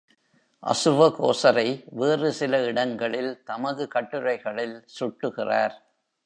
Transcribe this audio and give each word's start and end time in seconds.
அசுவகோசரை 0.63 1.83
வேறு 1.91 2.31
சில 2.31 2.63
இடங்களில் 2.63 3.43
தமது 3.43 3.87
கட்டுரைகளில் 3.95 4.75
சுட்டுகிறார். 4.99 5.77